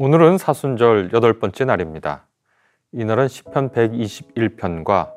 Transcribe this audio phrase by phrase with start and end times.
[0.00, 2.28] 오늘은 사순절 여덟 번째 날입니다.
[2.92, 5.10] 이날은 시편 121편과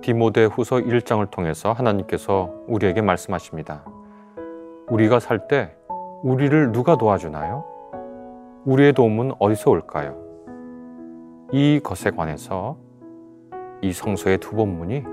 [0.00, 3.84] 디모데 후서 1장을 통해서 하나님께서 우리에게 말씀하십니다.
[4.88, 5.76] 우리가 살 때
[6.22, 7.66] 우리를 누가 도와주나요?
[8.64, 10.16] 우리의 도움은 어디서 올까요?
[11.52, 12.78] 이 것에 관해서
[13.82, 15.04] 이 성서의 두 본문이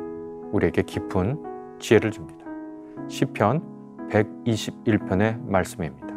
[0.54, 2.46] 우리에게 깊은 지혜를 줍니다.
[3.09, 6.11] 시편 121편의 말씀입니다.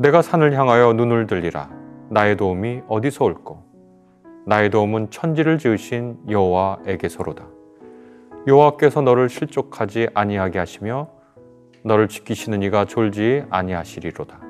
[0.00, 1.68] 내가 산을 향하여 눈을 들리라.
[2.08, 3.62] 나의 도움이 어디서 올꼬?
[4.46, 7.44] 나의 도움은 천지를 지으신 여호와에게서로다.
[8.46, 11.10] 여호와께서 너를 실족하지 아니하게 하시며
[11.84, 14.40] 너를 지키시는 이가 졸지 아니하시리로다.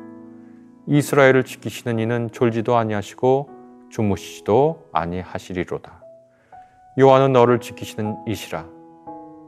[0.86, 3.50] 이스라엘을 지키시는 이는 졸지도 아니하시고
[3.90, 6.00] 주무시지도 아니하시리로다.
[6.96, 8.66] 여호와는 너를 지키시는 이시라.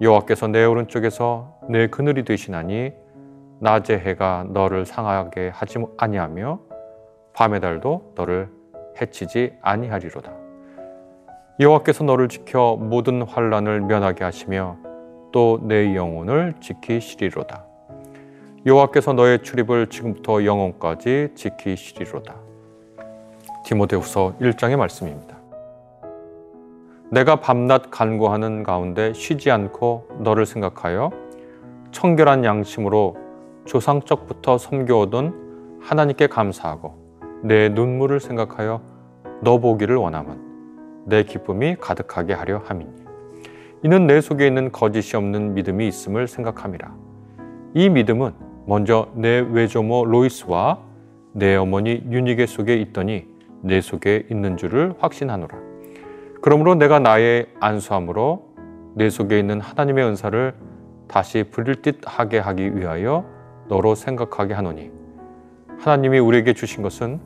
[0.00, 3.01] 여호와께서 내 오른쪽에서 내 그늘이 되시나니
[3.62, 6.58] 낮의 해가 너를 상하게 하지 아니하며
[7.32, 8.50] 밤의 달도 너를
[9.00, 10.32] 해치지 아니하리로다.
[11.60, 14.78] 여호와께서 너를 지켜 모든 환란을 면하게 하시며
[15.30, 17.64] 또 내 영혼을 지키시리로다.
[18.66, 22.34] 여호와께서 너의 출입을 지금부터 영혼까지 지키시리로다.
[23.64, 25.36] 디모데후서 1장의 말씀입니다.
[27.12, 31.10] 내가 밤낮 간구하는 가운데 쉬지 않고 너를 생각하여
[31.92, 33.21] 청결한 양심으로
[33.64, 36.94] 조상적부터 섬겨오던 하나님께 감사하고
[37.42, 38.80] 내 눈물을 생각하여
[39.42, 42.90] 너 보기를 원함은 내 기쁨이 가득하게 하려 함이니.
[43.82, 46.94] 이는 내 속에 있는 거짓이 없는 믿음이 있음을 생각함이라.
[47.74, 48.32] 이 믿음은
[48.66, 50.78] 먼저 내 외조모 로이스와
[51.32, 53.26] 내 어머니 유니게 속에 있더니
[53.60, 55.58] 내 속에 있는 줄을 확신하노라.
[56.42, 58.52] 그러므로 내가 나의 안수함으로
[58.94, 60.54] 내 속에 있는 하나님의 은사를
[61.08, 63.24] 다시 부릴 듯 하게 하기 위하여
[63.72, 64.90] 너로 생각하게 하노니
[65.80, 67.20] 하나님이 우리에게 주신 것은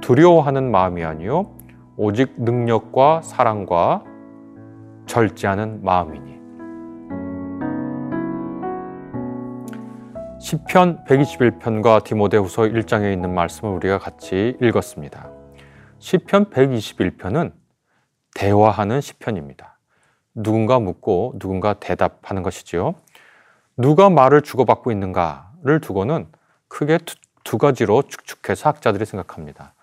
[0.00, 1.50] 두려워하는 마음이 아니요
[1.96, 4.04] 오직 능력과 사랑과
[5.06, 6.38] 절제하는 마음이니
[10.40, 15.28] 시편 121편과 디모데후서 1장에 있는 말씀을 우리가 같이 읽었습니다.
[15.98, 17.52] 시편 121편은
[18.36, 19.78] 대화하는 시편입니다.
[20.36, 22.94] 누군가 묻고 누군가 대답하는 것이지요.
[23.76, 26.28] 누가 말을 주고받고 있는가 를 두고는
[26.68, 29.74] 크게 두, 두 가지로 축축해서 학자들이 생각합니다.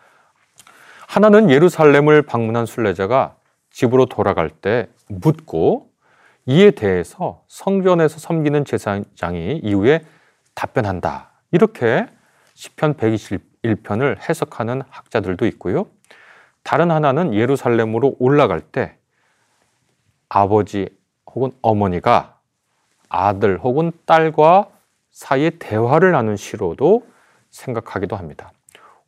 [1.07, 3.35] 하나는 예루살렘을 방문한 순례자가
[3.71, 5.89] 집으로 돌아갈 때 묻고
[6.45, 10.05] 이에 대해서 성전에서 섬기는 제사장이 이후에
[10.53, 11.31] 답변한다.
[11.51, 12.07] 이렇게
[12.53, 15.87] 시편 121편을 해석하는 학자들도 있고요.
[16.63, 18.97] 다른 하나는 예루살렘으로 올라갈 때
[20.29, 20.87] 아버지
[21.27, 22.37] 혹은 어머니가
[23.09, 24.69] 아들 혹은 딸과
[25.15, 27.07] 사이에 대화를 나눈 시로도
[27.49, 28.51] 생각하기도 합니다.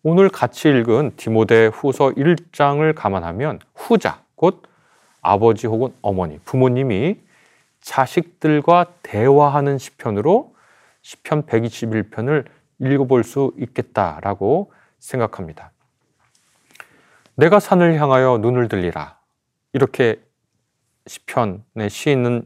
[0.03, 4.63] 오늘 같이 읽은 디모데 후서 1장을 감안하면 후자, 곧
[5.22, 7.18] 아버지 혹은 어머니, 부모님이
[7.81, 10.56] 자식들과 대화하는 시편으로
[11.01, 12.45] 시편 121편을
[12.79, 15.72] 읽어볼 수 있겠다라고 생각합니다.
[17.35, 19.18] 내가 산을 향하여 눈을 들리라.
[19.74, 20.22] 이렇게
[21.06, 22.44] 시편의 시인은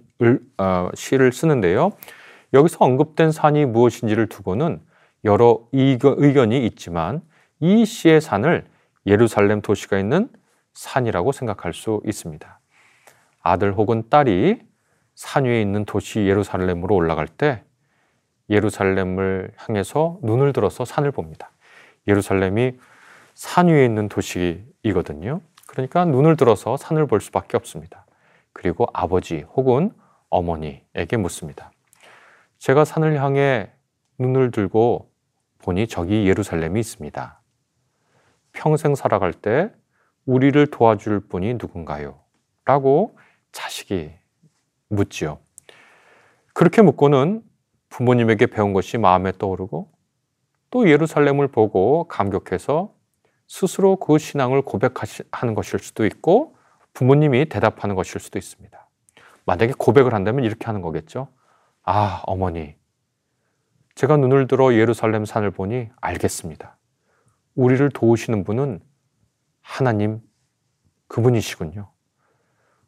[0.57, 1.91] 어, 시를 쓰는데요.
[2.53, 4.81] 여기서 언급된 산이 무엇인지를 두고는
[5.23, 7.21] 여러 의견이 있지만
[7.59, 8.65] 이 시의 산을
[9.05, 10.29] 예루살렘 도시가 있는
[10.73, 12.59] 산이라고 생각할 수 있습니다.
[13.41, 14.59] 아들 혹은 딸이
[15.15, 17.63] 산 위에 있는 도시 예루살렘으로 올라갈 때
[18.49, 21.51] 예루살렘을 향해서 눈을 들어서 산을 봅니다.
[22.07, 22.73] 예루살렘이
[23.33, 25.41] 산 위에 있는 도시이거든요.
[25.67, 28.05] 그러니까 눈을 들어서 산을 볼 수밖에 없습니다.
[28.53, 29.91] 그리고 아버지 혹은
[30.29, 31.71] 어머니에게 묻습니다.
[32.61, 33.71] 제가 산을 향해
[34.19, 35.11] 눈을 들고
[35.57, 37.41] 보니 저기 예루살렘이 있습니다.
[38.51, 39.71] 평생 살아갈 때
[40.27, 42.19] 우리를 도와줄 분이 누군가요?
[42.65, 43.17] 라고
[43.51, 44.11] 자식이
[44.89, 45.39] 묻지요.
[46.53, 47.41] 그렇게 묻고는
[47.89, 49.91] 부모님에게 배운 것이 마음에 떠오르고
[50.69, 52.93] 또 예루살렘을 보고 감격해서
[53.47, 56.55] 스스로 그 신앙을 고백하는 것일 수도 있고
[56.93, 58.87] 부모님이 대답하는 것일 수도 있습니다.
[59.45, 61.27] 만약에 고백을 한다면 이렇게 하는 거겠죠.
[61.93, 62.73] 아, 어머니.
[63.95, 66.77] 제가 눈을 들어 예루살렘 산을 보니 알겠습니다.
[67.55, 68.79] 우리를 도우시는 분은
[69.59, 70.21] 하나님
[71.09, 71.91] 그분이시군요.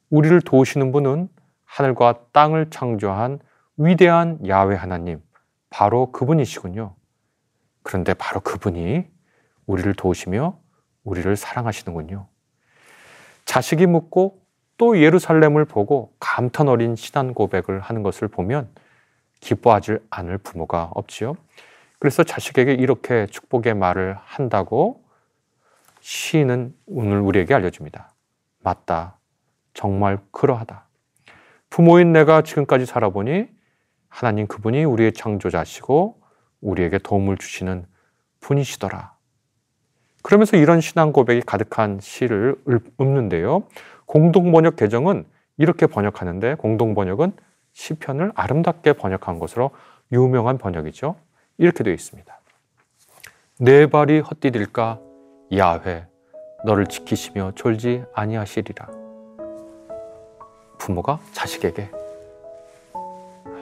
[0.09, 1.27] 우리를 도우시는 분은
[1.65, 3.39] 하늘과 땅을 창조한
[3.75, 5.21] 위대한 야외 하나님,
[5.69, 6.95] 바로 그분이시군요.
[7.81, 9.05] 그런데 바로 그분이
[9.65, 10.57] 우리를 도우시며
[11.03, 12.27] 우리를 사랑하시는군요.
[13.43, 14.45] 자식이 묻고
[14.77, 18.69] 또 예루살렘을 보고 감탄 어린 신앙 고백을 하는 것을 보면
[19.43, 21.35] 기뻐하지 않을 부모가 없지요.
[21.99, 25.03] 그래서 자식에게 이렇게 축복의 말을 한다고
[25.99, 28.13] 시인은 오늘 우리에게 알려줍니다.
[28.59, 29.17] 맞다.
[29.73, 30.85] 정말 그러하다.
[31.69, 33.47] 부모인 내가 지금까지 살아보니
[34.07, 36.21] 하나님 그분이 우리의 창조자시고
[36.61, 37.85] 우리에게 도움을 주시는
[38.39, 39.13] 분이시더라.
[40.21, 42.55] 그러면서 이런 신앙 고백이 가득한 시를
[43.01, 43.63] 읊는데요.
[44.05, 45.25] 공동 번역 개정은
[45.57, 47.33] 이렇게 번역하는데 공동 번역은
[47.73, 49.71] 시편을 아름답게 번역한 것으로
[50.11, 51.15] 유명한 번역이죠.
[51.57, 52.39] 이렇게 되어 있습니다.
[53.59, 54.99] 내 발이 헛디딜까
[55.55, 56.05] 야훼
[56.65, 58.87] 너를 지키시며 졸지 아니하시리라.
[60.77, 61.89] 부모가 자식에게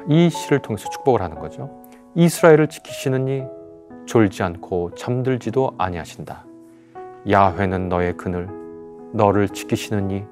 [0.09, 1.69] 이 시를 통해서 축복을 하는 거죠.
[2.15, 3.43] 이스라엘을 지키시는 이
[4.05, 6.45] 졸지 않고 잠들지도 아니하신다.
[7.29, 8.49] 야훼는 너의 그늘,
[9.13, 10.25] 너를 지키시느니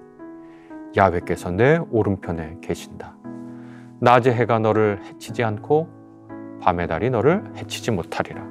[0.97, 3.15] 야훼께서 내 오른편에 계신다.
[4.01, 5.89] 낮의 해가 너를 해치지 않고
[6.61, 8.43] 밤의 달이 너를 해치지 못하리라.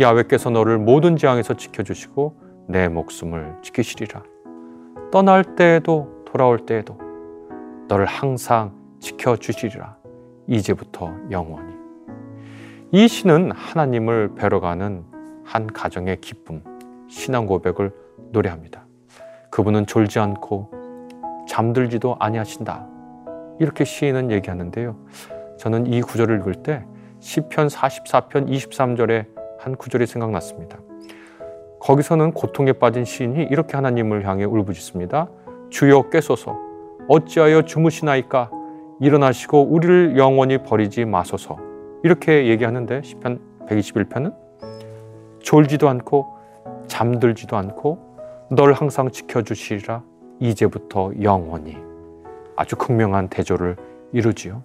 [0.00, 2.36] 야훼께서 너를 모든 재앙에서 지켜주시고
[2.68, 4.22] 내 목숨을 지키시리라.
[5.10, 6.98] 떠날 때에도 돌아올 때에도
[7.88, 9.96] 너를 항상 지켜주시리라.
[10.46, 11.72] 이제부터 영원히.
[12.90, 15.04] 이 시는 하나님을 뵈러 가는
[15.44, 16.62] 한 가정의 기쁨,
[17.08, 17.92] 신앙 고백을
[18.32, 18.86] 노래합니다.
[19.50, 20.70] 그분은 졸지 않고
[21.46, 22.86] 잠들지도 아니하신다.
[23.58, 24.96] 이렇게 시인은 얘기하는데요.
[25.58, 26.84] 저는 이 구절을 읽을 때
[27.20, 29.26] 시편 44편 23절에
[29.58, 30.78] 한 구절이 생각났습니다.
[31.80, 35.28] 거기서는 고통에 빠진 시인이 이렇게 하나님을 향해 울부짖습니다.
[35.70, 36.58] 주여 깨소서
[37.08, 38.50] 어찌하여 주무시나이까
[39.00, 41.58] 일어나시고 우리를 영원히 버리지 마소서
[42.04, 44.34] 이렇게 얘기하는데 시편 121편은
[45.40, 46.26] 졸지도 않고
[46.86, 47.98] 잠들지도 않고
[48.50, 50.02] 널 항상 지켜주시리라
[50.40, 51.91] 이제부터 영원히
[52.62, 53.76] 아주 극명한 대조를
[54.12, 54.62] 이루지요.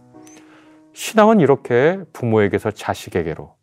[0.93, 3.55] 신앙은 이렇게 부모에게서 자식에게로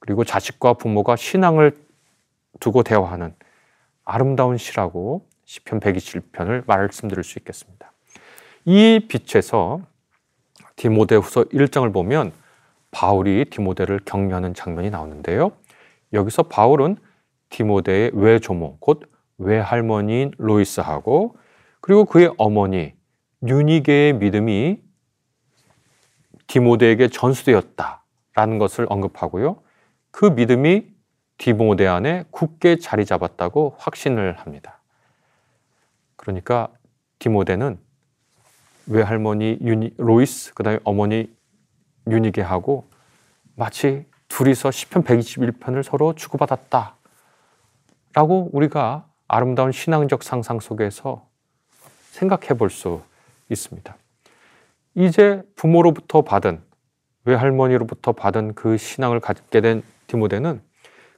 [0.00, 1.76] 그리고 자식과 부모가 신앙을
[2.58, 3.32] 두고 대화하는
[4.04, 7.92] 아름다운 시라고 시편 127편을 말씀드릴 수 있겠습니다.
[8.64, 9.82] 이 빛에서
[10.74, 12.32] 디모데후서 1장을 보면
[12.90, 15.52] 바울이 디모데를 격려하는 장면이 나오는데요.
[16.12, 16.96] 여기서 바울은
[17.50, 19.04] 디모데의 외조모, 곧
[19.38, 21.36] 외할머니인 로이스하고
[21.80, 22.95] 그리고 그의 어머니
[23.48, 24.80] 유니게의 믿음이
[26.46, 29.62] 디모데에게 전수되었다라는 것을 언급하고요.
[30.10, 30.86] 그 믿음이
[31.38, 34.78] 디모데 안에 굳게 자리 잡았다고 확신을 합니다.
[36.16, 36.68] 그러니까
[37.18, 37.78] 디모데는
[38.86, 41.30] 외할머니 유니, 로이스 그 다음에 어머니
[42.08, 42.88] 유니게하고
[43.54, 46.96] 마치 둘이서 시편 121편을 서로 주고받았다.
[48.14, 51.26] 라고 우리가 아름다운 신앙적 상상 속에서
[52.12, 53.02] 생각해 볼 수
[53.50, 53.96] 있습니다.
[54.94, 56.62] 이제 부모로부터 받은
[57.24, 60.60] 외할머니로부터 받은 그 신앙을 갖게 된 디모데는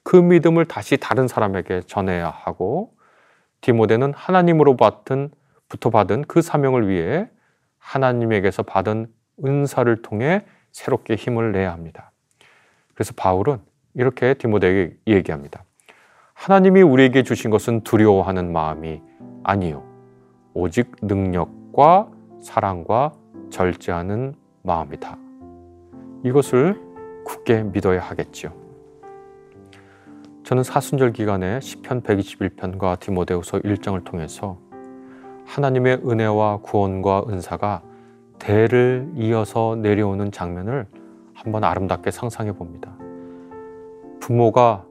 [0.02, 2.94] 그 믿음을 다시 다른 사람에게 전해야 하고
[3.60, 5.30] 디모데는 하나님으로 받은
[5.68, 7.28] 부터 받은 그 사명을 위해
[7.78, 9.06] 하나님에게서 받은
[9.44, 12.10] 은사를 통해 새롭게 힘을 내야 합니다.
[12.94, 13.58] 그래서 바울은
[13.94, 15.64] 이렇게 디모데에게 얘기합니다.
[16.34, 19.02] 하나님이 우리에게 주신 것은 두려워하는 마음이
[19.42, 19.84] 아니요.
[20.54, 22.10] 오직 능력과
[22.40, 23.12] 사랑과
[23.50, 25.18] 절제하는 마음이다.
[26.24, 26.80] 이것을
[27.24, 28.52] 굳게 믿어야 하겠지요.
[30.44, 34.58] 저는 사순절 기간에 시편 121편과 디모데후서 1장을 통해서
[35.46, 37.82] 하나님의 은혜와 구원과 은사가
[38.38, 40.86] 대를 이어서 내려오는 장면을
[41.34, 42.96] 한번 아름답게 상상해 봅니다.
[44.20, 44.84] 부모가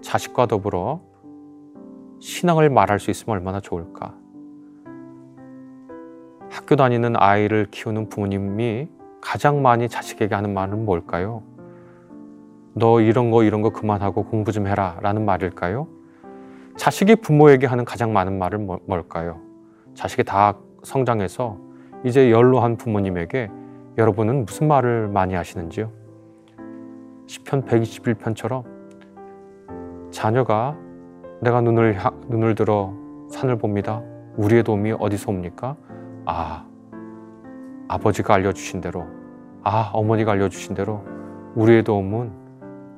[0.00, 1.00] 자식과 더불어
[2.20, 4.19] 신앙을 말할 수 있으면 얼마나 좋을까.
[6.50, 8.88] 학교 다니는 아이를 키우는 부모님이
[9.20, 11.42] 가장 많이 자식에게 하는 말은 뭘까요?
[12.74, 15.86] 너 이런 거 이런 거 그만하고 공부 좀 해라 라는 말일까요?
[16.76, 19.40] 자식이 부모에게 하는 가장 많은 말은 뭐, 뭘까요?
[19.94, 21.58] 자식이 다 성장해서
[22.04, 23.50] 이제 연로한 부모님에게
[23.98, 25.90] 여러분은 무슨 말을 많이 하시는지요?
[27.26, 28.64] 시편 121편처럼
[30.10, 30.76] 자녀가
[31.40, 31.96] 내가 눈을
[32.28, 32.92] 눈을 들어
[33.30, 34.02] 산을 봅니다.
[34.36, 35.76] 우리의 도움이 어디서 옵니까?
[36.32, 36.64] 아,
[37.88, 39.04] 아버지가 알려주신 대로,
[39.64, 41.02] 아, 어머니가 알려주신 대로
[41.56, 42.30] 우리의 도움은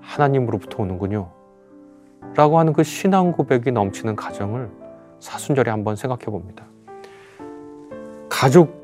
[0.02, 1.30] 하나님으로부터 오는군요.
[2.34, 4.70] 라고 하는 그 신앙 고백이 넘치는 가정을
[5.18, 6.66] 사순절에 한번 생각해 봅니다.
[8.28, 8.82] 가족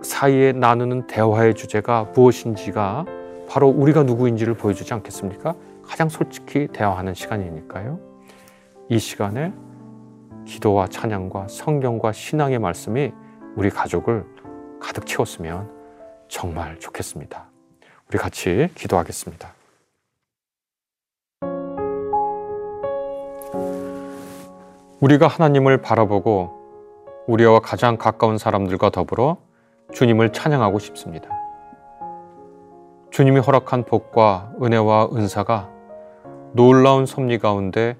[0.00, 3.04] 사이에 나누는 대화의 주제가 무엇인지가
[3.48, 5.56] 바로 우리가 누구인지를 보여주지 않겠습니까?
[5.82, 7.98] 가장 솔직히 대화하는 시간이니까요.
[8.88, 9.52] 이 시간에
[10.44, 13.12] 기도와 찬양과 성경과 신앙의 말씀이
[13.54, 14.24] 우리 가족을
[14.80, 15.70] 가득 채웠으면
[16.28, 17.44] 정말 좋겠습니다.
[18.08, 19.52] 우리 같이 기도하겠습니다.
[25.00, 29.36] 우리가 하나님을 바라보고 우리와 가장 가까운 사람들과 더불어
[29.92, 31.28] 주님을 찬양하고 싶습니다.
[33.10, 35.68] 주님이 허락한 복과 은혜와 은사가
[36.54, 37.96] 놀라운 섭리 가운데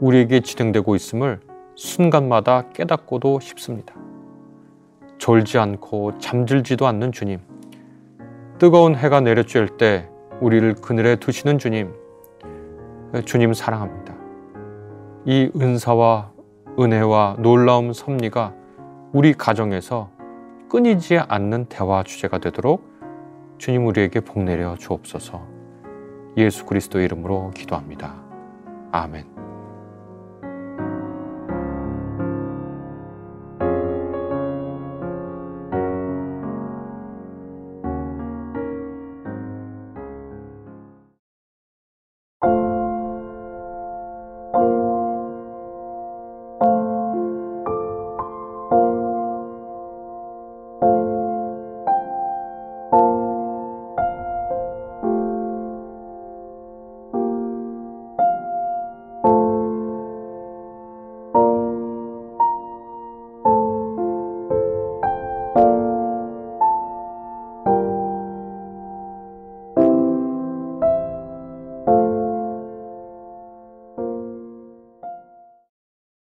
[0.00, 1.40] 우리에게 지등되고 있음을
[1.74, 3.94] 순간마다 깨닫고도 싶습니다.
[5.18, 7.40] 졸지 않고 잠들지도 않는 주님,
[8.58, 10.08] 뜨거운 해가 내려쬐을 때
[10.40, 11.92] 우리를 그늘에 두시는 주님,
[13.24, 14.14] 주님 사랑합니다.
[15.24, 16.32] 이 은사와
[16.78, 18.54] 은혜와 놀라움 섭리가
[19.12, 20.10] 우리 가정에서
[20.68, 22.88] 끊이지 않는 대화 주제가 되도록
[23.58, 25.42] 주님 우리에게 복 내려 주옵소서.
[26.36, 28.14] 예수 그리스도 이름으로 기도합니다.
[28.92, 29.37] 아멘.